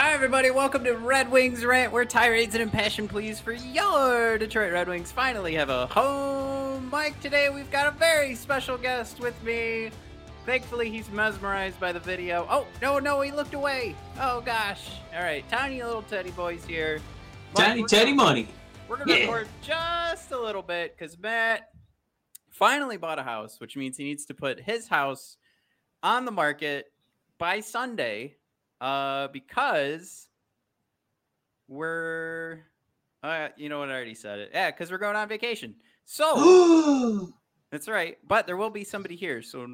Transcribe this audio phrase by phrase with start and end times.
[0.00, 0.52] Hi, everybody.
[0.52, 5.10] Welcome to Red Wings Rant, where tirades and impassioned pleas for your Detroit Red Wings
[5.10, 6.88] finally have a home.
[6.88, 9.90] mic today we've got a very special guest with me.
[10.46, 12.46] Thankfully, he's mesmerized by the video.
[12.48, 13.96] Oh, no, no, he looked away.
[14.20, 14.88] Oh, gosh.
[15.16, 17.00] All right, tiny little teddy boys here.
[17.56, 18.48] Tiny Teddy gonna- Money.
[18.88, 19.32] We're going to Yeah.
[19.32, 21.72] record just a little bit because Matt
[22.50, 25.38] finally bought a house, which means he needs to put his house
[26.04, 26.92] on the market
[27.36, 28.36] by Sunday
[28.80, 30.28] uh, because
[31.68, 32.60] we're,
[33.22, 34.50] uh, you know what, I already said it.
[34.52, 35.74] Yeah, because we're going on vacation.
[36.04, 37.30] So
[37.70, 38.18] that's right.
[38.26, 39.42] But there will be somebody here.
[39.42, 39.66] So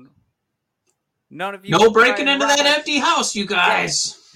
[1.30, 1.70] none of you.
[1.70, 4.20] no breaking into that empty house, you guys.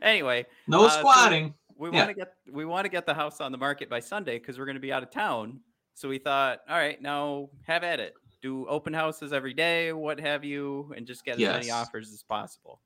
[0.00, 1.52] Anyway, No Uh, so squatting.
[1.76, 1.96] we Yeah.
[1.98, 4.58] want to get we want to get the house on the market by Sunday because
[4.58, 5.60] we're going to be out of town.
[5.92, 8.14] So we thought, all right, now have at it.
[8.40, 12.22] Do open houses every day, what have you, and just get as many offers as
[12.22, 12.80] possible.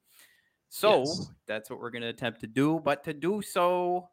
[0.71, 1.31] So Yes.
[1.47, 2.81] that's what we're going to attempt to do.
[2.83, 4.09] But to do so,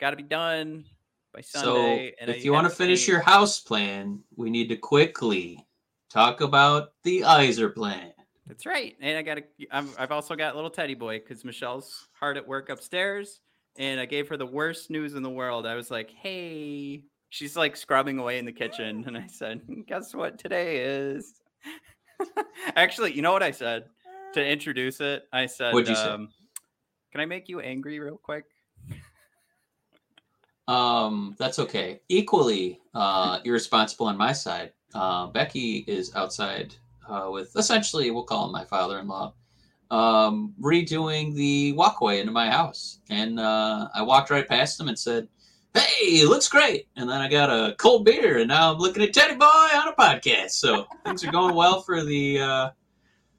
[0.00, 0.84] got to be done
[1.32, 2.14] by so Sunday.
[2.20, 5.64] and if you want to finish your house plan, we need to quickly
[6.10, 8.12] talk about the Yzer plan.
[8.46, 8.96] That's right.
[9.00, 9.38] And I got
[9.70, 13.40] I'm, I've also got little teddy boy because Michelle's hard at work upstairs,
[13.76, 15.64] and I gave her the worst news in the world.
[15.64, 20.14] I was like, "Hey," she's like scrubbing away in the kitchen, and I said, "Guess
[20.14, 21.40] what today is?"
[22.76, 23.86] Actually, you know what I said
[24.34, 25.26] to introduce it?
[25.32, 26.02] I said, What'd you say?
[26.02, 26.28] um,
[27.12, 28.44] "Can I make you angry real quick?"
[30.66, 32.00] Um, that's okay.
[32.08, 34.72] Equally uh, irresponsible on my side.
[34.94, 36.74] Uh, Becky is outside
[37.08, 39.34] uh, with essentially, we'll call him my father-in-law,
[39.90, 44.98] um, redoing the walkway into my house, and uh, I walked right past him and
[44.98, 45.28] said,
[45.74, 49.02] "Hey, it looks great." And then I got a cold beer, and now I'm looking
[49.02, 50.52] at Teddy Boy on a podcast.
[50.52, 52.70] So things are going well for the uh,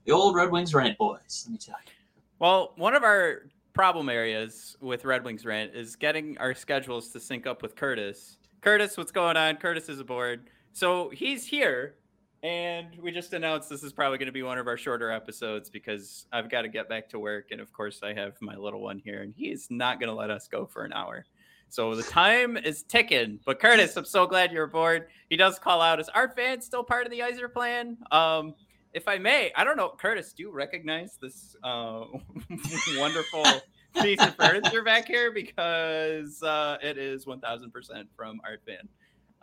[0.05, 1.43] the old Red Wings rant boys.
[1.45, 1.91] Let me tell you.
[2.39, 3.43] Well, one of our
[3.73, 8.37] problem areas with Red Wings Rant is getting our schedules to sync up with Curtis.
[8.61, 9.57] Curtis, what's going on?
[9.57, 10.49] Curtis is aboard.
[10.73, 11.95] So he's here,
[12.43, 15.69] and we just announced this is probably going to be one of our shorter episodes
[15.69, 17.51] because I've got to get back to work.
[17.51, 20.15] And of course, I have my little one here, and he is not going to
[20.15, 21.25] let us go for an hour.
[21.69, 23.39] So the time is ticking.
[23.45, 25.07] But Curtis, I'm so glad you're aboard.
[25.29, 27.97] He does call out, is Art Fan still part of the Yzer plan?
[28.11, 28.53] Um,
[28.95, 32.05] if I may, I don't know, Curtis, do you recognize this uh,
[32.97, 33.43] wonderful
[34.01, 35.33] piece of furniture back here?
[35.33, 38.87] Because uh, it is 1000% from Art Fan.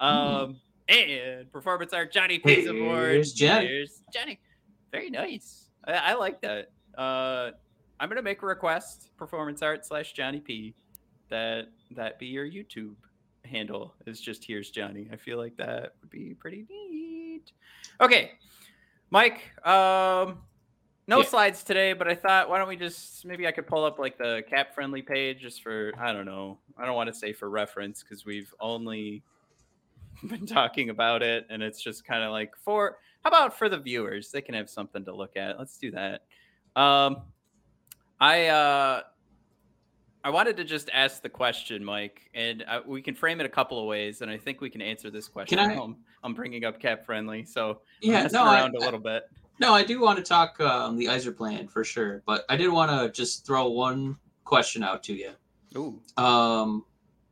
[0.00, 0.56] Um,
[0.88, 3.10] and performance art, Johnny P's aboard.
[3.10, 3.66] Here's Johnny.
[3.66, 4.40] Here's Johnny.
[4.90, 5.68] Very nice.
[5.84, 6.70] I, I like that.
[6.96, 7.50] Uh,
[8.00, 10.74] I'm gonna make a request, performance art slash Johnny P,
[11.28, 12.94] that that be your YouTube
[13.44, 13.94] handle.
[14.06, 15.08] Is just here's Johnny.
[15.12, 17.52] I feel like that would be pretty neat.
[18.00, 18.32] Okay,
[19.12, 19.42] Mike.
[19.66, 20.38] Um,
[21.06, 21.24] no Yeah.
[21.24, 24.16] slides today, but I thought why don't we just maybe I could pull up like
[24.16, 26.58] the cap friendly page just for I don't know.
[26.78, 29.22] I don't want to say for reference because we've only
[30.26, 33.78] been talking about it and it's just kind of like for how about for the
[33.78, 36.22] viewers they can have something to look at let's do that
[36.76, 37.22] um
[38.20, 39.02] i uh
[40.24, 43.48] i wanted to just ask the question mike and uh, we can frame it a
[43.48, 46.64] couple of ways and i think we can answer this question I- I'm, I'm bringing
[46.64, 49.24] up cap friendly so Yeah, no, I- around a little bit
[49.60, 52.68] No, I do want to talk um, the Yzer plan for sure, but I did
[52.72, 55.32] want to just throw one question out to you.
[55.76, 56.00] Ooh.
[56.16, 56.84] Um,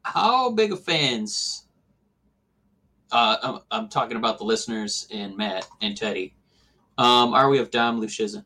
[0.05, 1.67] how big of fans?
[3.11, 6.35] Uh, I'm, I'm talking about the listeners and Matt and Teddy.
[6.99, 8.45] Um, are we of Dom Luszczyszyn?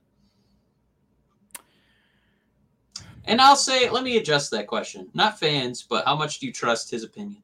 [3.27, 5.09] And I'll say, let me adjust that question.
[5.15, 7.43] Not fans, but how much do you trust his opinion?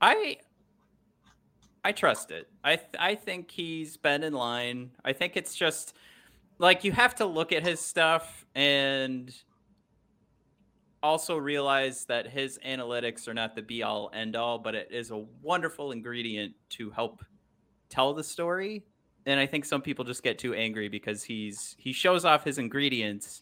[0.00, 0.38] I
[1.84, 2.48] I trust it.
[2.64, 4.90] I th- I think he's been in line.
[5.04, 5.94] I think it's just
[6.58, 9.34] like you have to look at his stuff and
[11.02, 15.10] also realize that his analytics are not the be all end all, but it is
[15.10, 17.24] a wonderful ingredient to help
[17.88, 18.84] tell the story.
[19.26, 22.58] And I think some people just get too angry because he's he shows off his
[22.58, 23.41] ingredients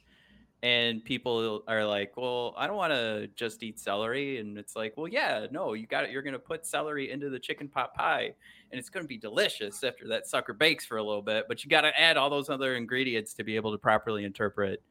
[0.62, 4.94] and people are like, "Well, I don't want to just eat celery." And it's like,
[4.96, 6.10] "Well, yeah, no, you got it.
[6.10, 8.34] You're going to put celery into the chicken pot pie,
[8.70, 11.46] and it's going to be delicious after that sucker bakes for a little bit.
[11.48, 14.82] But you got to add all those other ingredients to be able to properly interpret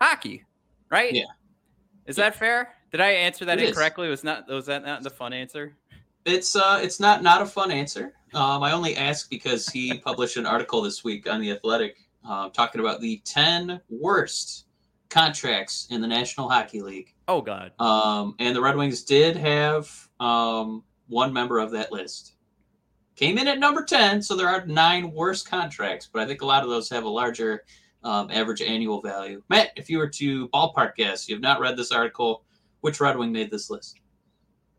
[0.00, 0.44] hockey,
[0.90, 1.12] right?
[1.12, 1.24] Yeah.
[2.06, 2.74] Is that fair?
[2.90, 3.68] Did I answer that It is.
[3.70, 4.08] incorrectly?
[4.08, 5.76] Was not was that not the fun answer?
[6.24, 8.14] It's uh, it's not not a fun answer.
[8.34, 12.50] Um, I only ask because he published an article this week on the Athletic, uh,
[12.50, 14.66] talking about the ten worst
[15.10, 17.14] contracts in the National Hockey League.
[17.26, 17.72] Oh God.
[17.78, 19.90] Um, and the Red Wings did have
[20.20, 22.34] um, one member of that list.
[23.16, 26.46] Came in at number 10, so there are nine worst contracts, but I think a
[26.46, 27.64] lot of those have a larger
[28.04, 29.42] um, average annual value.
[29.48, 32.44] Matt, if you were to ballpark guess, you have not read this article,
[32.80, 34.00] which Red Wing made this list?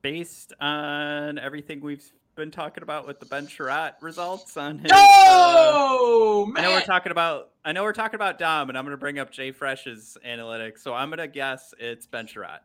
[0.02, 4.92] Based on everything we've been talking about with the Ben Chiarot results on his.
[4.92, 8.86] uh, Oh, I know we're talking about I know we're talking about Dom, and I'm
[8.86, 10.80] gonna bring up JFresh's analytics.
[10.80, 12.60] So I'm gonna guess it's Ben Chiarot.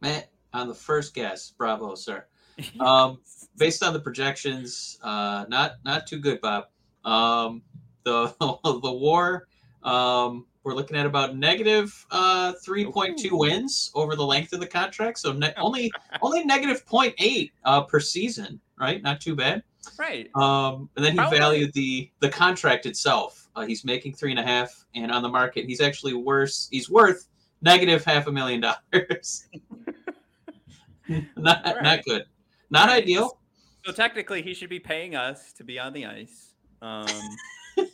[0.00, 2.24] Matt, on the first guess, bravo, sir.
[2.80, 3.18] Um,
[3.56, 6.64] based on the projections, uh, not not too good, Bob.
[7.04, 7.62] Um,
[8.04, 9.46] the the war,
[9.82, 13.40] um, we're looking at about negative uh, three point two Ooh.
[13.40, 18.00] wins over the length of the contract, so ne- only only negative 0.8 uh, per
[18.00, 19.02] season, right?
[19.02, 19.62] Not too bad.
[19.98, 20.28] right.
[20.34, 23.48] Um, and then he Probably- valued the the contract itself.
[23.56, 26.68] Uh, he's making three and a half, and on the market, he's actually worse.
[26.70, 27.28] He's worth
[27.62, 29.46] negative half a million dollars.
[31.36, 31.82] not Right.
[31.82, 32.24] not good.
[32.70, 33.02] Not Right.
[33.02, 33.38] ideal.
[33.84, 36.54] So technically, he should be paying us to be on the ice.
[36.80, 37.06] Um,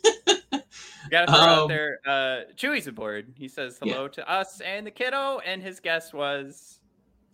[1.11, 1.99] Got to throw out Um, there.
[2.05, 3.33] Uh, Chewy's aboard.
[3.35, 3.93] He says Yeah.
[3.93, 6.79] hello to us and the kiddo, and his guest was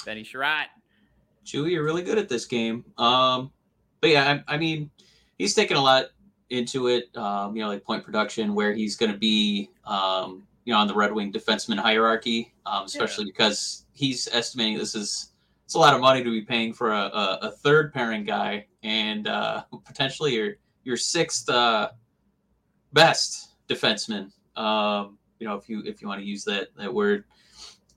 [0.06, 0.68] Benny Chiarot.
[1.46, 2.84] Chewy, you're really good at this game.
[2.98, 3.52] Um,
[4.02, 4.90] but yeah, I, I mean,
[5.38, 6.08] he's taken a lot
[6.50, 7.16] into it.
[7.16, 10.88] Um, you know, like point production, where he's going to be, um, you know, on
[10.88, 15.32] the Red Wing defenseman hierarchy, um, especially because he's estimating this is
[15.66, 18.68] it's a lot of money to be paying for a, a, a third pairing guy
[18.84, 21.90] and uh, potentially your your sixth uh,
[22.94, 24.32] best defenseman.
[24.56, 27.26] Um, you know, if you if you want to use that that word,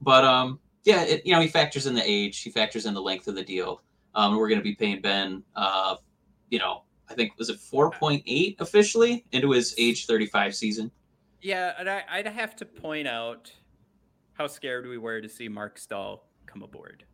[0.01, 3.03] but um, yeah, it, you know, he factors in the age, he factors in the
[3.03, 3.83] length of the deal.
[4.15, 5.97] Um, we're going to be paying Ben, uh,
[6.49, 10.91] you know, I think was it 4.8 officially into his age 35 season.
[11.43, 13.53] Yeah, and I, I'd have to point out
[14.33, 17.05] how scared we were to see Marc Staal come aboard.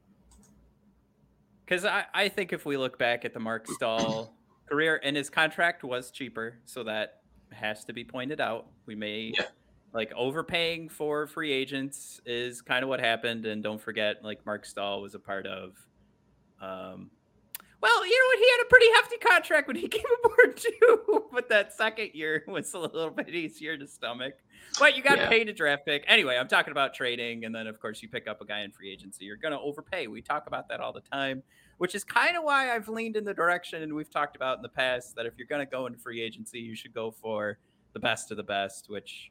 [1.64, 4.36] Because I, I think if we look back at the Marc Staal
[4.70, 8.68] career, and his contract was cheaper, so that has to be pointed out.
[8.86, 9.46] We may Yeah.
[9.94, 14.66] Like overpaying for free agents is kind of what happened, and don't forget, like Marc
[14.66, 15.76] Staal was a part of.
[16.60, 17.10] Um,
[17.80, 18.38] well, you know what?
[18.38, 22.42] He had a pretty hefty contract when he came aboard too, but that second year
[22.48, 24.34] was a little bit easier to stomach.
[24.80, 25.28] But you got Yeah.
[25.28, 26.02] paid a draft pick.
[26.08, 28.72] Anyway, I'm talking about trading, and then of course you pick up a guy in
[28.72, 29.26] free agency.
[29.26, 30.08] You're gonna overpay.
[30.08, 31.42] We talk about that all the time,
[31.78, 34.62] which is kind of why I've leaned in the direction, and we've talked about in
[34.62, 37.58] the past that if you're gonna go into free agency, you should go for
[37.92, 39.30] the best of the best, which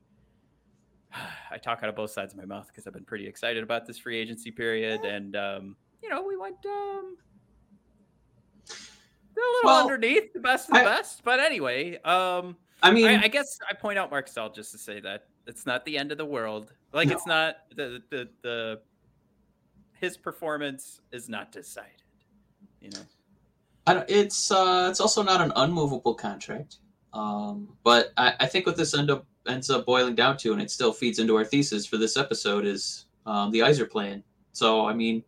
[1.51, 3.86] I talk out of both sides of my mouth because I've been pretty excited about
[3.86, 7.17] this free agency period, and um, you know we went um,
[8.70, 8.74] a
[9.36, 11.24] little Well, underneath the best of the I- best.
[11.24, 14.77] But anyway, um, I mean, I, I guess I point out Marc Staal just to
[14.77, 16.74] say that it's not the end of the world.
[16.93, 17.15] Like No.
[17.15, 18.82] it's not the the the
[20.00, 21.91] his performance is not decided.
[22.82, 23.01] You know.
[23.86, 26.77] I don't, it's uh, it's also not an unmovable contract.
[27.13, 30.62] Um, but I, I think what this end up ends up boiling down to, and
[30.62, 34.23] it still feeds into our thesis for this episode, is um, the Yzer plan.
[34.51, 35.23] So I mean,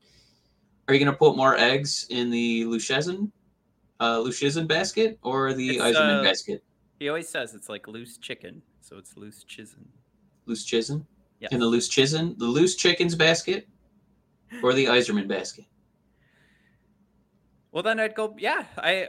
[0.87, 3.31] are you going to put more eggs in the Luszczyszyn,
[3.99, 6.63] uh, basket or the Yzerman uh, basket?
[6.99, 9.85] He always says it's like loose chicken, so it's loose chizen.
[10.45, 11.05] Loose Chizen?
[11.39, 11.49] Yeah.
[11.51, 13.67] In the loose Chizen, the loose chickens basket,
[14.63, 15.65] or the Yzerman basket?
[17.71, 18.35] Well, then I'd go.
[18.37, 19.07] Yeah, I.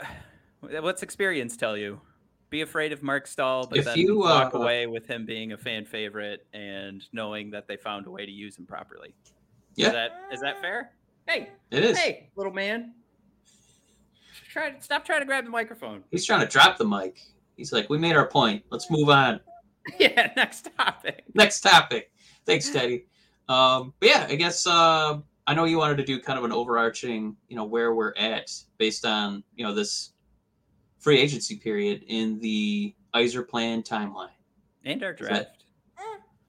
[0.60, 2.00] What's experience tell you?
[2.48, 5.52] Be afraid of Marc Staal, but If then you, walk uh, away with him being
[5.52, 9.14] a fan favorite and knowing that they found a way to use him properly.
[9.74, 9.88] Yeah.
[9.88, 10.92] Is that is that fair?
[11.26, 11.98] Hey, It is.
[11.98, 12.94] hey, little man.
[14.52, 16.04] Try to stop trying to grab the microphone.
[16.10, 17.20] He's trying to drop the mic.
[17.56, 18.62] He's like, we made our point.
[18.70, 19.40] Let's move on.
[19.98, 21.24] yeah, next topic.
[21.34, 22.10] Next topic.
[22.46, 23.06] Thanks, Teddy.
[23.48, 26.52] Um, but yeah, I guess uh, I know you wanted to do kind of an
[26.52, 30.12] overarching, you know, where we're at based on you know this
[30.98, 34.28] free agency period in the Yzer plan timeline
[34.84, 35.64] And our Is that- draft.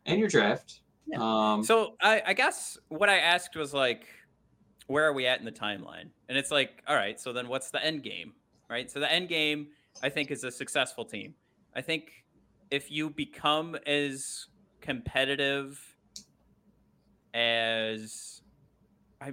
[0.06, 0.82] and your draft.
[1.06, 1.20] Yeah.
[1.22, 4.06] Um, So I, I guess what I asked was like,
[4.88, 6.10] where are we at in the timeline?
[6.30, 8.34] And it's like, all right, so then what's the end game?
[8.70, 8.90] Right.
[8.92, 9.68] So the end game,
[10.04, 11.34] I think, is a successful team.
[11.76, 12.12] I think
[12.72, 14.48] if you become as
[14.82, 15.80] competitive
[17.34, 18.42] as
[19.22, 19.32] I,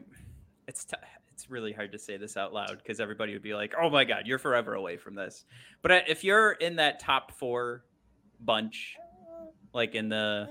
[0.69, 0.97] it's t-
[1.35, 4.05] it's really hard to say this out loud because everybody would be like, "Oh my
[4.05, 5.45] god, you're forever away from this."
[5.83, 7.85] But uh, if you're in that top four
[8.41, 8.97] bunch,
[9.73, 10.49] like in the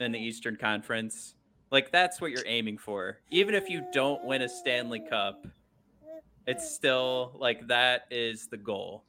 [0.00, 1.34] in the Eastern Conference.
[1.70, 3.18] Like that's what you're aiming for.
[3.30, 5.46] Even if you don't win a Stanley Cup,
[6.46, 9.04] it's still like that is the goal.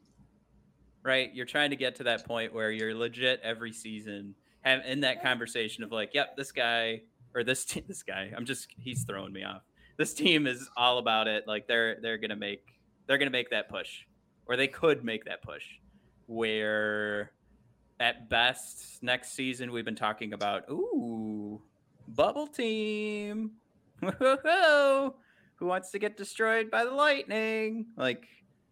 [1.03, 1.33] Right?
[1.33, 5.23] You're trying to get to that point where you're legit every season have in that
[5.23, 7.01] conversation of like, yep, this guy
[7.33, 9.61] or this this guy, I'm just he's throwing me off.
[9.99, 11.45] This team is all about it.
[11.45, 12.63] Like they're they're to make
[13.05, 13.89] they're to make that push
[14.45, 15.63] or they could make that push
[16.25, 17.31] where
[17.99, 21.61] at best next season we've been talking about ooh
[22.07, 23.51] bubble team.
[24.01, 27.87] Who wants to get destroyed by the lightning?
[27.97, 28.25] Like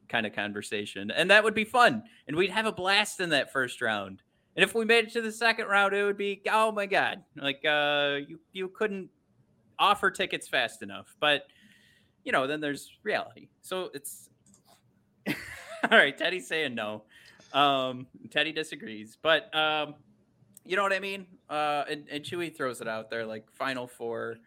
[0.07, 1.11] kind of conversation.
[1.11, 4.21] And that would be fun and we'd have a blast in that first round.
[4.55, 7.21] And if we made it to the second round it would be oh my god.
[7.35, 9.09] Like uh you you couldn't
[9.79, 11.43] offer tickets fast enough but
[12.23, 14.29] you know then there's reality so it's
[15.27, 15.33] all
[15.91, 17.03] right teddy's saying no
[17.53, 19.95] um, Teddy disagrees, but um,
[20.65, 21.27] you know what I mean.
[21.49, 24.37] Uh, and, and Chewy throws it out there like final four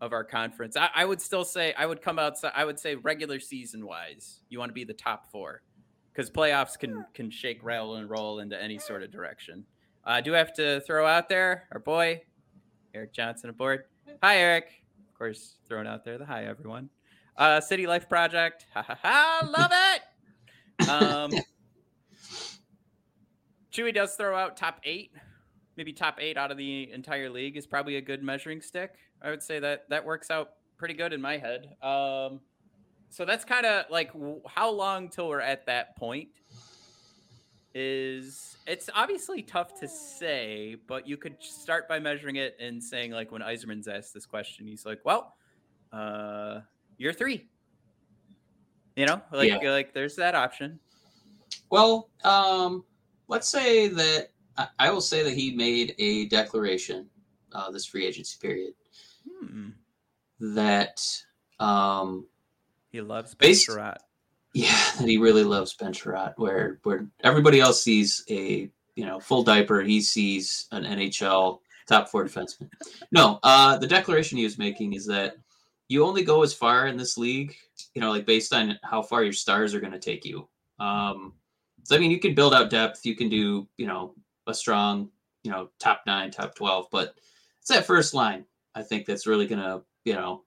[0.00, 0.76] of our conference.
[0.76, 2.52] I, I would still say I would come outside.
[2.54, 5.62] I would say regular season wise, you want to be the top four
[6.12, 9.64] because playoffs can can shake, rattle, and roll into any sort of direction.
[10.06, 12.22] Uh, I do have to throw out there our boy
[12.94, 13.84] Eric Johnson aboard.
[14.22, 14.82] Hi, Eric.
[15.08, 16.90] Of course, throwing out there the hi everyone.
[17.36, 18.66] Uh, City Life Project.
[18.74, 19.48] Ha ha ha!
[19.48, 20.88] Love it.
[20.88, 21.30] Um,
[23.72, 25.12] Chewy does throw out top eight,
[25.76, 28.94] maybe top eight out of the entire league is probably a good measuring stick.
[29.20, 31.76] I would say that that works out pretty good in my head.
[31.82, 32.40] Um,
[33.10, 34.12] so that's kind of like
[34.46, 36.28] how long till we're at that point
[37.78, 43.10] is it's obviously tough to say, but you could start by measuring it and saying
[43.10, 45.34] like when Yzerman's asked this question, he's like, well,
[45.92, 46.60] uh,
[46.96, 47.48] you're three.
[48.96, 49.70] You know, like Yeah.
[49.72, 50.80] like there's that option.
[51.70, 52.82] Well, um,
[53.28, 57.10] let's say that I, I will say that he made a declaration
[57.52, 58.72] uh, this free agency period
[59.40, 59.68] Hmm.
[60.40, 60.98] that
[61.60, 62.26] um,
[62.90, 63.98] He loves Based- Chiarot.
[64.56, 69.20] Yeah that he really loves Ben Chiarot, where where everybody else sees a you know
[69.20, 72.68] full diaper, he sees an NHL top four defenseman.
[73.12, 75.36] No, uh, the declaration he was making is that
[75.88, 77.54] you only go as far in this league,
[77.94, 80.48] you know, like based on how far your stars are going to take you.
[80.80, 81.34] Um,
[81.84, 84.14] so I mean, you can build out depth, you can do you know
[84.46, 85.10] a strong
[85.42, 87.14] you know top nine, top twelve, but
[87.60, 88.44] it's that first line
[88.74, 90.42] I think that's really going to you know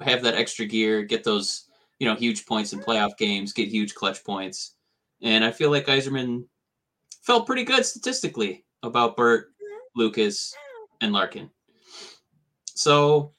[0.00, 1.68] have that extra gear, get those
[2.04, 4.74] you know huge points in playoff games, get huge clutch points,
[5.22, 6.44] and I feel like Yzerman
[7.22, 9.54] felt pretty good statistically about Burt,
[9.96, 10.54] Lucas,
[11.00, 11.48] and Larkin.
[12.74, 13.32] So,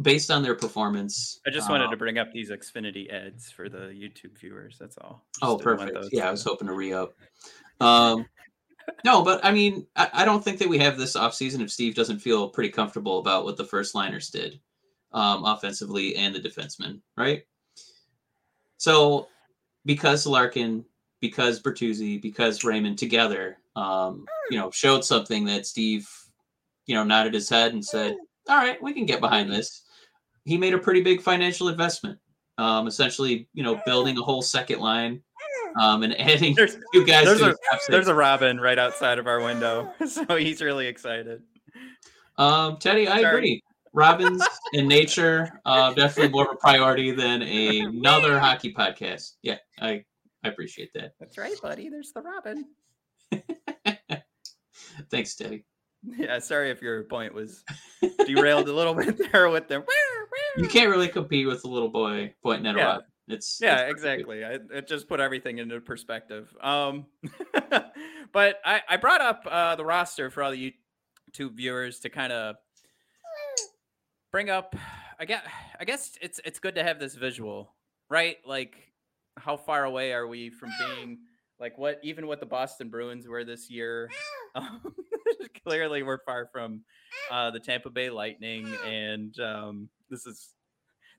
[0.00, 3.68] based on their performance, I just wanted uh, to bring up these Xfinity ads for
[3.68, 4.78] the YouTube viewers.
[4.80, 5.26] That's all.
[5.42, 5.94] Oh, Just didn't perfect.
[5.94, 7.12] those Yeah, I was hoping to re up.
[7.82, 8.24] Um,
[9.04, 11.94] no, but I mean, I, I don't think that we have this offseason if Steve
[11.94, 14.58] doesn't feel pretty comfortable about what the first liners did
[15.12, 17.42] um, offensively and the defensemen, right?
[18.78, 19.28] So,
[19.84, 20.84] because Larkin,
[21.20, 26.08] because Bertuzzi, because Raymond together, um, you know, showed something that Steve,
[26.86, 28.16] you know, nodded his head and said,
[28.48, 29.84] all right, we can get behind this.
[30.44, 32.18] He made a pretty big financial investment,
[32.56, 35.22] um, essentially, you know, building a whole second line
[35.80, 37.26] um, and adding There's, two guys.
[37.26, 37.88] there's to a his top six.
[37.88, 41.42] there's a Robin right outside of our window, so he's really excited.
[42.36, 43.36] Um, Teddy, I Sorry.
[43.36, 43.62] agree.
[43.92, 44.42] Robins
[44.72, 49.32] in nature, uh, definitely more of a priority than another hockey podcast.
[49.42, 50.04] Yeah, I
[50.44, 51.12] I appreciate that.
[51.18, 51.88] That's right, buddy.
[51.88, 52.64] There's the Robin.
[55.10, 55.64] Thanks, Teddy.
[56.04, 57.64] Yeah, sorry if your point was
[58.26, 59.84] derailed a little bit there with the.
[60.56, 62.84] You can't really compete with the little boy pointing at a Yeah.
[62.84, 63.02] rock.
[63.28, 64.44] It's Yeah, it's- exactly.
[64.44, 66.54] I, it just put everything into perspective.
[66.62, 67.06] Um,
[68.32, 70.74] but I, I brought up uh, the roster for all the
[71.36, 72.56] YouTube viewers to kind of
[74.30, 74.74] bring up
[75.18, 75.42] I guess
[75.80, 77.74] I guess it's it's good to have this visual,
[78.08, 78.36] right?
[78.46, 78.76] Like
[79.36, 81.18] how far away are we from being
[81.58, 84.10] like what even what the Boston Bruins were this year?
[84.54, 84.80] Um,
[85.66, 86.82] clearly we're far from
[87.30, 90.54] uh, the Tampa Bay Lightning and um, this is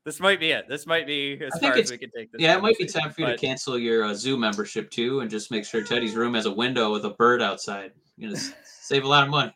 [0.04, 0.66] this might be it.
[0.66, 2.40] This might be as far as we can take this.
[2.40, 5.20] Yeah, it might be time for you but, to cancel your uh, zoo membership too,
[5.20, 7.92] and just make sure Teddy's room has a window with a bird outside.
[8.16, 9.52] You know, save a lot of money.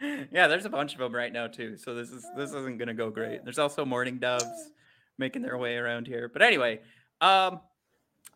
[0.32, 1.76] yeah, there's a bunch of them right now too.
[1.76, 3.44] So this is this isn't gonna go great.
[3.44, 4.70] There's also mourning doves
[5.18, 6.28] making their way around here.
[6.32, 6.80] But anyway,
[7.20, 7.60] um,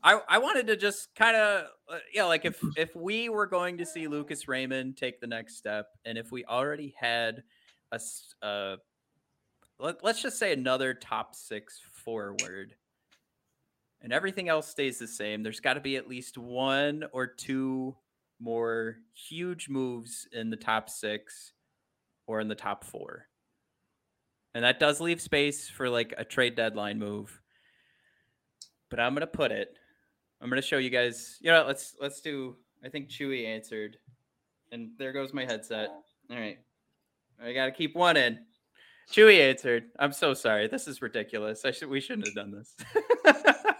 [0.02, 3.78] I I wanted to just kind of uh, yeah, like if if we were going
[3.78, 7.42] to see Lucas Raymond take the next step, and if we already had
[7.92, 8.00] a
[8.46, 8.76] uh,
[9.78, 12.74] let, let's just say another top six forward,
[14.00, 15.42] and everything else stays the same.
[15.42, 17.96] There's got to be at least one or two
[18.40, 21.52] more huge moves in the top six
[22.26, 23.26] or in the top four.
[24.54, 27.40] And that does leave space for like a trade deadline move.
[28.90, 29.76] But I'm gonna put it.
[30.40, 31.38] I'm gonna show you guys.
[31.40, 32.56] You know, let's let's do.
[32.84, 33.96] I think Chewy answered,
[34.72, 35.88] and there goes my headset.
[36.30, 36.58] All right,
[37.42, 38.38] I gotta keep one in.
[39.12, 39.84] Chewy answered.
[39.98, 40.68] I'm so sorry.
[40.68, 41.64] This is ridiculous.
[41.64, 41.88] I should.
[41.88, 42.74] We shouldn't have done this.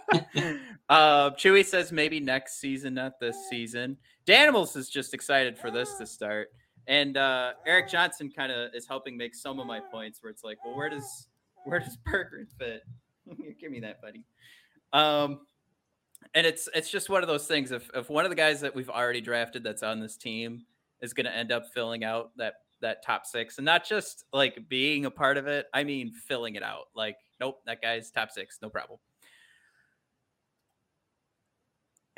[0.89, 3.97] uh, Chewy says maybe next season, not this season.
[4.25, 6.49] Danimals is just excited for this to start.
[6.87, 10.43] And uh, Eric Johnson kind of is helping make some of my points where it's
[10.43, 11.27] like, well, where does
[11.65, 12.83] where does Berggren fit?
[13.59, 14.23] Give me that, buddy.
[14.91, 15.41] Um,
[16.33, 17.71] and it's it's just one of those things.
[17.71, 20.63] If if one of the guys that we've already drafted that's on this team
[21.01, 24.67] is going to end up filling out that that top six, and not just like
[24.67, 26.85] being a part of it, I mean filling it out.
[26.95, 28.99] Like, nope, that guy's top six, no problem.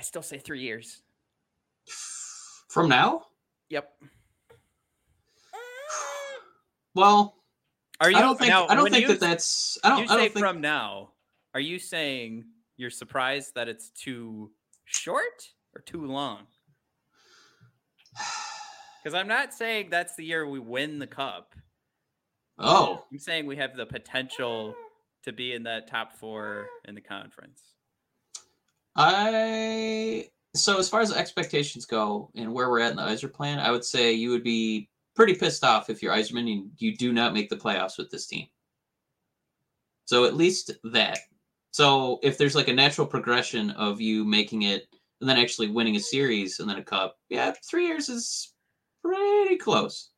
[0.02, 1.04] I still say three years.
[2.70, 3.28] From now?
[3.70, 3.94] Yep.
[6.96, 7.36] Well,
[8.02, 8.18] are you?
[8.18, 8.50] I don't think.
[8.50, 9.78] now, I don't think you, that that's.
[9.82, 10.00] I don't.
[10.00, 10.38] you I don't think.
[10.40, 11.12] from now.
[11.54, 14.52] Are you saying you're surprised that it's too
[14.86, 16.48] short or too long?
[19.04, 21.56] Because I'm not saying that's the year we win the cup.
[22.60, 24.76] oh, I'm saying we have the potential
[25.24, 27.62] to be in that top four in the conference.
[28.96, 30.28] I.
[30.54, 33.72] So as far as expectations go and where we're at in the Yzer plan, I
[33.72, 37.34] would say you would be pretty pissed off if you're Yzerman and you do not
[37.34, 38.48] make the playoffs with this team.
[40.06, 41.20] So at least that.
[41.72, 44.88] So if there's like a natural progression of you making it
[45.22, 48.54] and then actually winning a series and then a cup, yeah, three years is
[49.02, 50.10] pretty close.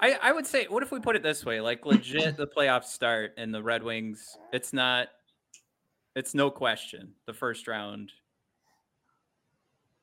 [0.00, 1.60] I, I would say, what if we put it this way?
[1.60, 5.08] Like, legit, the playoffs start and the Red Wings, it's not,
[6.16, 7.12] it's no question.
[7.26, 8.12] The first round,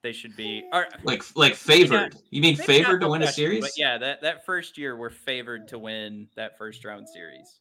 [0.04, 2.16] they should be, or Like like favored.
[2.30, 3.62] You mean favored to win a series?
[3.62, 7.60] But yeah, that, that first year, we're favored to win that first round series.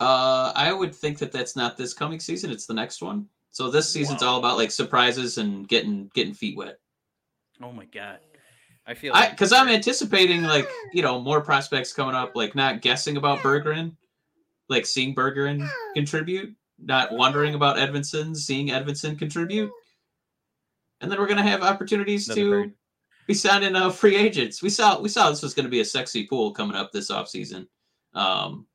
[0.00, 2.50] Uh, I would think that that's not this coming season.
[2.50, 3.26] It's the next one.
[3.50, 6.78] So this season's all about like surprises and getting getting feet wet.
[7.62, 8.18] Oh my God.
[8.86, 12.32] I feel like because I'm anticipating like you know more prospects coming up.
[12.34, 13.96] Like not guessing about Bergeron,
[14.68, 19.70] like seeing Bergeron contribute, not wondering about Edvinsson, seeing Edvinsson contribute,
[21.00, 22.74] and then we're gonna have opportunities Another to bird.
[23.26, 24.62] be signing uh, free agents.
[24.62, 27.10] We saw we saw this was going to be a sexy pool coming up this
[27.10, 27.66] offseason.
[28.14, 28.66] Um,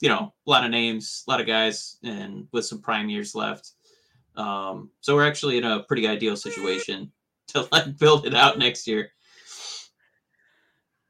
[0.00, 3.34] you know, a lot of names, a lot of guys, and with some prime years
[3.34, 3.72] left.
[4.36, 7.12] Um, so we're actually in a pretty ideal situation
[7.48, 9.10] to like build it out next year.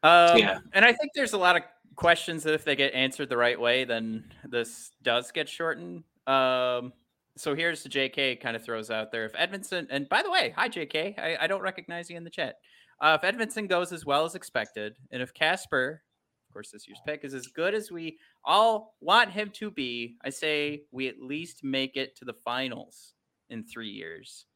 [0.03, 0.59] Um, Yeah.
[0.73, 1.63] And I think there's a lot of
[1.97, 6.05] questions that if they get answered the right way, then this does get shortened.
[6.27, 6.93] Um,
[7.37, 9.25] so here's the JK kind of throws out there.
[9.25, 12.31] If Edmondson, and by the way, hi JK, I, I don't recognize you in the
[12.31, 12.57] chat.
[13.01, 16.03] Uh, if Edmondson goes as well as expected, and if Kasper,
[16.49, 20.17] of course, this year's pick is as good as we all want him to be,
[20.25, 23.15] I say we at least make it to the finals
[23.51, 24.47] in three years.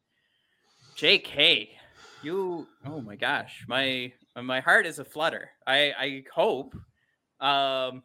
[0.95, 1.69] JK,
[2.23, 5.49] you, oh my gosh, my my heart is a flutter.
[5.67, 6.73] I I hope.
[7.41, 8.03] Um,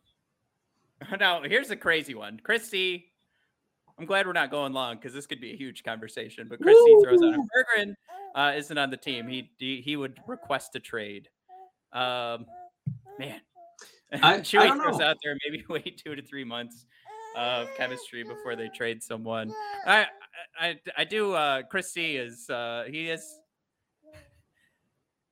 [1.18, 3.07] now here's a crazy one, Christy.
[3.99, 6.49] I'm glad we're not going long because this could be a huge conversation.
[6.49, 7.40] But Christy throws out if
[7.87, 7.94] Bergeron
[8.35, 11.29] uh, isn't on the team, he he, he would request a trade.
[11.92, 12.47] Um,
[13.18, 13.40] man,
[14.12, 15.07] I- I Chewy don't throws know.
[15.07, 16.87] out there maybe wait two to three months
[17.37, 19.53] of chemistry before they trade someone.
[19.87, 20.07] I
[20.59, 21.33] I I do.
[21.35, 23.38] Uh, Christy is uh, he is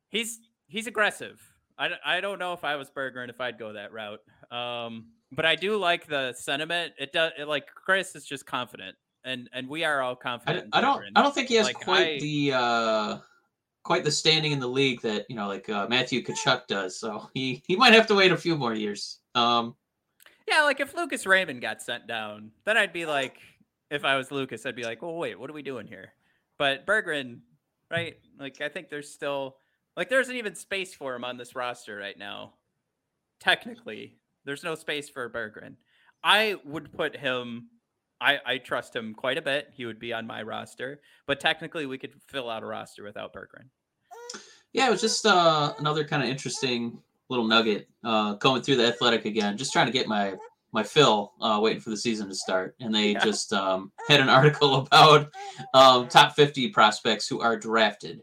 [0.08, 1.40] he's he's aggressive.
[1.78, 4.20] I, I don't know if I was Berger and if I'd go that route.
[4.50, 6.92] Um, but I do like the sentiment.
[6.98, 10.68] It does it, like Chris is just confident, and and we are all confident.
[10.72, 13.18] I in don't I don't think he has Like, quite I- the uh
[13.82, 16.98] quite the standing in the league that you know, like uh, Matthew Tkachuk does.
[16.98, 19.18] So he he might have to wait a few more years.
[19.34, 19.74] Um,
[20.46, 23.38] Yeah, like if Lucas Raymond got sent down, then I'd be like,
[23.90, 26.12] if I was Lucas, I'd be like, well, wait, what are we doing here?
[26.58, 27.40] But Berggren,
[27.90, 28.18] right?
[28.38, 29.56] Like I think there's still
[29.96, 32.54] like there isn't even space for him on this roster right now.
[33.40, 35.74] Technically, there's no space for Berggren.
[36.22, 37.68] I would put him.
[38.20, 39.70] I, I trust him quite a bit.
[39.72, 43.32] He would be on my roster, but technically, we could fill out a roster without
[43.34, 43.66] Berggren.
[44.72, 48.86] yeah, it was just uh, another kind of interesting little nugget uh, going through the
[48.86, 50.34] athletic again, just trying to get my
[50.74, 53.18] my fill, uh, waiting for the season to start, and they Yeah.
[53.24, 55.28] just um, had an article about
[55.74, 58.22] um, top 50 prospects who are drafted.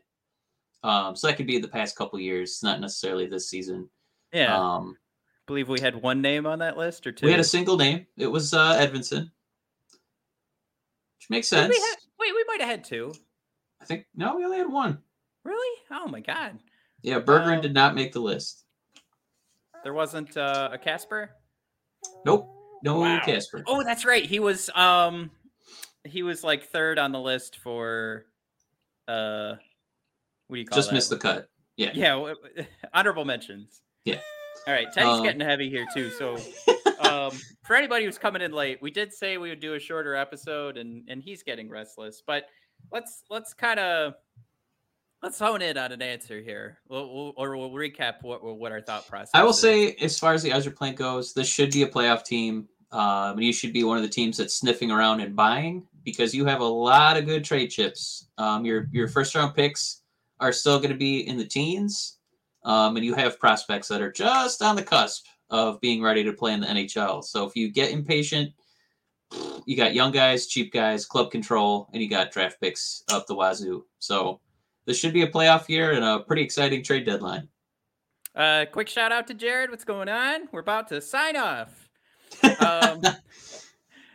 [0.83, 3.89] Um, so that could be the past couple years, not necessarily this season.
[4.33, 4.95] Yeah, Um,
[5.47, 7.25] believe we had one name on that list or two.
[7.25, 8.05] we had a single name.
[8.17, 9.31] It was uh, Edvinsson,
[11.17, 11.69] which makes sense.
[11.69, 13.11] we had- wait, we might have had two.
[13.81, 14.99] I think no, we only had one.
[15.43, 15.77] Really?
[15.91, 16.59] Oh my god.
[17.01, 18.65] Yeah, Bergeron Um, did not make the list.
[19.83, 21.31] There wasn't uh, a Kasper.
[22.25, 22.49] Nope,
[22.83, 23.21] no Wow.
[23.25, 23.63] Kasper.
[23.67, 24.25] Oh, that's right.
[24.25, 25.31] He was um
[26.05, 28.25] he was like third on the list for
[29.07, 29.55] uh
[30.49, 30.95] what do you call Just that?
[30.95, 31.47] missed the cut.
[31.77, 31.91] Yeah.
[31.93, 32.33] Yeah,
[32.93, 33.81] honorable mentions.
[34.03, 34.19] Yeah.
[34.67, 36.09] All right, Teddy's Um, getting heavy here too.
[36.11, 36.35] So
[37.07, 37.31] um
[37.63, 40.77] for anybody who's coming in late, we did say we would do a shorter episode
[40.77, 42.45] and and he's getting restless, but
[42.91, 44.15] let's let's kind of
[45.23, 46.79] let's hone in on an answer here.
[46.89, 49.59] We'll, we'll, or we'll recap what what our thought process I will is.
[49.59, 52.67] say, as far as the Azure plant goes, this should be a playoff team.
[52.91, 56.33] Um, and you should be one of the teams that's sniffing around and buying because
[56.33, 58.29] you have a lot of good trade chips.
[58.39, 59.98] Um, your your first round picks
[60.39, 62.17] are still going to be in the teens,
[62.63, 66.33] um, and you have prospects that are just on the cusp of being ready to
[66.33, 67.23] play in the NHL.
[67.23, 68.53] So if you get impatient,
[69.65, 73.35] you got young guys, cheap guys, club control, and you got draft picks up the
[73.35, 73.85] wazoo.
[73.99, 74.39] So
[74.85, 77.47] this should be a playoff year and a pretty exciting trade deadline.
[78.35, 79.69] Uh, quick shout out to Jared.
[79.69, 80.47] What's going on?
[80.51, 81.87] We're about to sign off.
[82.59, 83.01] Um,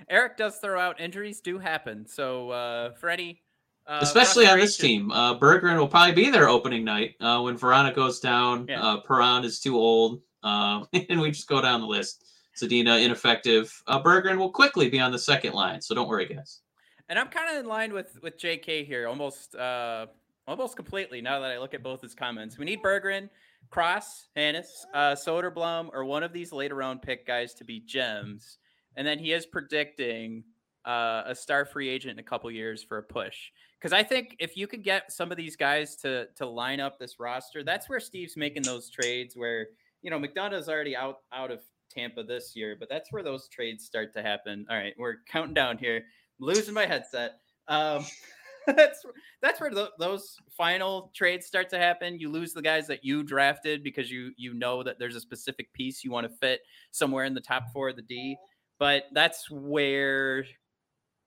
[0.09, 2.07] Eric does throw out injuries do happen.
[2.07, 3.43] So uh, for any,
[3.87, 7.59] uh, Especially on this team, uh, Bergeron will probably be there opening night uh, when
[7.59, 8.67] Vrana goes down.
[8.69, 8.83] Yeah.
[8.83, 12.25] Uh, Perron is too old, um, and we just go down the list.
[12.57, 13.83] Zadina ineffective.
[13.87, 16.61] Uh, Bergeron will quickly be on the second line, so don't worry, guys.
[17.09, 18.85] And I'm kind of in line with with J.K.
[18.85, 20.07] here, almost uh,
[20.47, 21.21] almost completely.
[21.21, 23.29] Now that I look at both his comments, we need Berggren,
[23.71, 28.59] Cross, Hannes, uh, Soderblom, or one of these later round pick guys to be gems.
[28.97, 30.45] And then he is predicting
[30.85, 33.51] uh, a star free agent in a couple years for a push.
[33.85, 36.99] Because I think if you could get some of these guys to to line up
[36.99, 39.37] this roster, that's where Steve's making those trades.
[39.37, 39.67] Where
[40.01, 43.85] you know McDonagh's already out out of Tampa this year, but that's where those trades
[43.85, 44.65] start to happen.
[44.71, 46.03] All right, we're counting down here
[46.41, 47.41] losing my headset.
[47.69, 48.07] Um,
[48.67, 49.05] that's
[49.43, 52.19] that's where tho- those final trades start to happen.
[52.19, 55.71] You lose the guys that you drafted because you you know that there's a specific
[55.75, 58.39] piece you want to fit somewhere in the top four of the D.
[58.79, 60.47] But that's where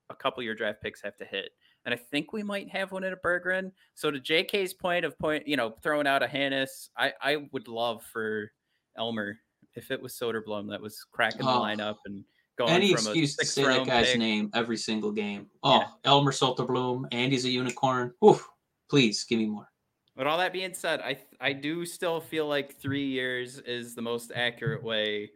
[0.09, 1.51] a couple of your draft picks have to hit.
[1.87, 3.71] And I think we might have one at a Berggren.
[3.95, 7.69] So to JK's point of point, you know, throwing out a Hannes, I, I would
[7.69, 8.51] love for
[8.97, 9.37] Elmer
[9.73, 11.61] if it was Soderblom that was cracking the Oh.
[11.61, 12.25] lineup and
[12.57, 14.19] going Any from excuse a to say that guy's pick.
[14.19, 15.49] name every single game.
[15.63, 15.87] Oh, Yeah.
[16.03, 18.13] Elmer Soderblom, Andy's a unicorn.
[18.21, 18.45] Oof,
[18.89, 19.69] please give me more.
[20.17, 24.01] But all that being said, I I do still feel like three years is the
[24.01, 25.31] most accurate way,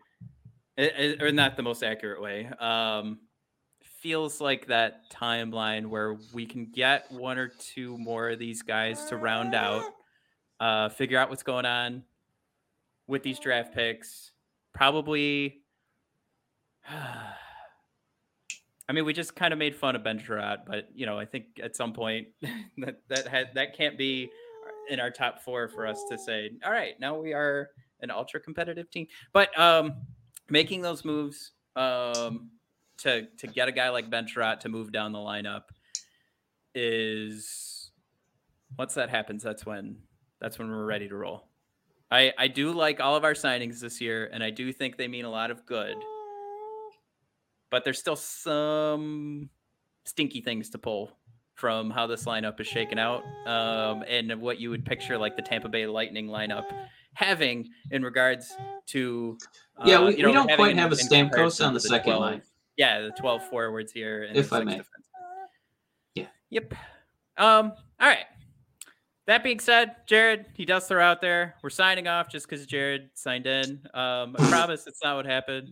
[0.77, 2.47] or not the most accurate way.
[2.59, 3.19] Um,
[4.01, 9.05] feels like that timeline where we can get one or two more of these guys
[9.05, 9.83] to round out,
[10.59, 12.03] uh, figure out what's going on
[13.07, 14.31] with these draft picks.
[14.73, 15.61] Probably.
[18.89, 21.23] I mean, we just kind of made fun of Ben Chiarot, but you know, I
[21.23, 22.27] think at some point
[22.79, 24.29] that that had that can't be
[24.89, 27.69] in our top four for us to say, all right, now we are
[28.01, 29.07] an ultra competitive team.
[29.31, 29.93] But um,
[30.49, 32.49] making those moves um,
[33.01, 35.63] to to get a guy like Ben Chiarot to move down the lineup
[36.73, 37.91] is
[38.77, 39.97] once that happens, that's when
[40.39, 41.47] that's when we're ready to roll.
[42.09, 45.07] I I do like all of our signings this year, and I do think they
[45.07, 45.95] mean a lot of good.
[47.69, 49.49] But there's still some
[50.05, 51.11] stinky things to pull
[51.55, 55.41] from how this lineup is shaken out, um, and what you would picture like the
[55.41, 56.65] Tampa Bay Lightning lineup
[57.13, 58.51] having in regards
[58.87, 59.37] to.
[59.85, 62.21] Yeah, uh, we- you we don't quite have a Stamkos on to the second 12
[62.21, 62.41] line.
[62.77, 64.23] Yeah, the 12 forwards here.
[64.23, 64.71] And If I may.
[64.77, 64.87] defense.
[66.15, 66.27] Yeah.
[66.49, 66.73] Yep.
[67.37, 67.73] Um.
[67.99, 68.25] All right.
[69.27, 71.55] That being said, Jared, he does throw out there.
[71.63, 73.81] We're signing off just because Jared signed in.
[73.93, 75.69] Um, I promise it's not what happened.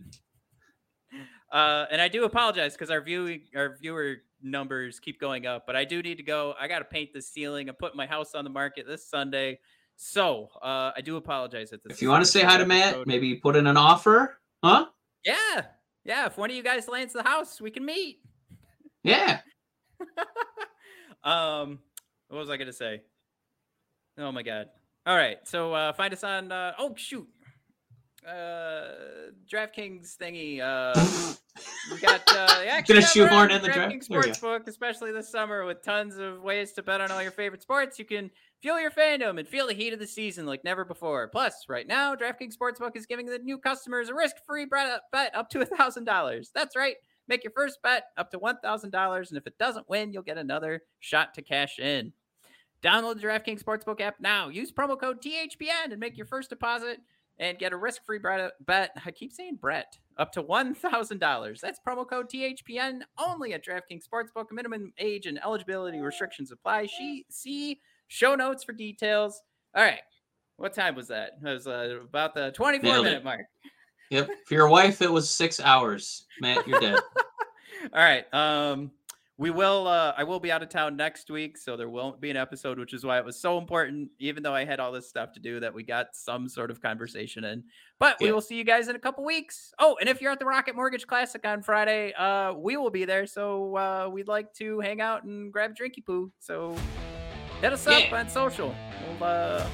[1.52, 5.74] Uh, and I do apologize because our viewing our viewer numbers keep going up, but
[5.74, 6.54] I do need to go.
[6.60, 7.68] I got to paint the ceiling.
[7.68, 9.58] I'm putting my house on the market this Sunday,
[9.96, 11.96] so uh, I do apologize at this.
[11.96, 14.86] If you want to say hi to Matt, maybe put in an offer, huh?
[15.24, 15.62] Yeah,
[16.04, 16.26] yeah.
[16.26, 18.20] If one of you guys lands the house, we can meet.
[19.02, 19.40] Yeah.
[21.24, 21.78] um,
[22.28, 23.02] what was I gonna say?
[24.18, 24.66] Oh my god.
[25.06, 25.38] All right.
[25.44, 26.52] So uh, find us on.
[26.52, 27.28] Uh, oh shoot.
[28.26, 28.84] Uh,
[29.50, 30.60] DraftKings thingy.
[30.60, 31.34] Uh,
[31.90, 32.22] we got.
[32.28, 34.18] Uh, actually shoehorn in the draft- DraftKings you.
[34.18, 37.98] Sportsbook, especially this summer, with tons of ways to bet on all your favorite sports.
[37.98, 41.28] You can fuel your fandom and feel the heat of the season like never before.
[41.28, 45.34] Plus, right now, DraftKings Sportsbook is giving the new customers a risk-free bet uh, bet
[45.34, 46.50] up to thousand dollars.
[46.54, 46.96] That's right.
[47.28, 50.22] Make your first bet up to one thousand dollars, and if it doesn't win, you'll
[50.22, 52.12] get another shot to cash in.
[52.82, 54.48] Download the DraftKings Sportsbook app now.
[54.48, 56.98] Use promo code THPN and make your first deposit
[57.38, 58.20] and get a risk-free
[58.60, 58.90] bet.
[59.04, 61.60] I keep saying Brett up to one thousand dollars.
[61.60, 64.46] That's promo code THPN only at DraftKings Sportsbook.
[64.50, 66.86] Minimum age and eligibility restrictions apply.
[66.86, 69.40] She see show notes for details.
[69.74, 70.00] All right,
[70.56, 71.38] what time was that?
[71.42, 73.08] It was uh, about the twenty-four Nailed it.
[73.10, 73.40] minute mark.
[74.10, 74.28] Yep.
[74.46, 76.26] For your wife, it was six hours.
[76.40, 76.98] Matt, you're dead.
[77.94, 78.24] All right.
[78.34, 78.90] Um,
[79.38, 79.86] we will.
[79.86, 82.78] Uh, I will be out of town next week, so there won't be an episode,
[82.78, 84.10] which is why it was so important.
[84.18, 86.82] Even though I had all this stuff to do, that we got some sort of
[86.82, 87.62] conversation in.
[88.00, 88.32] But we Yeah.
[88.32, 89.72] will see you guys in a couple weeks.
[89.78, 93.04] Oh, and if you're at the Rocket Mortgage Classic on Friday, uh, we will be
[93.06, 93.26] there.
[93.26, 96.30] So uh, we'd like to hang out and grab a drinky poo.
[96.40, 96.76] So
[97.60, 98.18] hit us up Yeah.
[98.18, 98.74] on social.
[99.18, 99.66] We'll uh,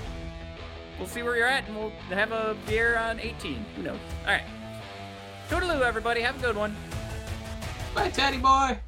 [0.99, 3.65] we'll see where you're at, and we'll have a beer on 18.
[3.77, 3.99] Who knows?
[4.27, 4.43] All right.
[5.49, 6.21] Toodaloo, everybody.
[6.21, 6.77] Have a good one.
[7.95, 8.79] Bye, Teddy boy.